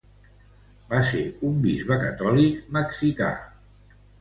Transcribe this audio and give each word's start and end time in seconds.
Va 0.93 1.01
ser 1.09 1.21
un 1.49 1.61
bisbe 1.65 1.99
catòlic 2.07 2.67
mexicà. 2.79 3.29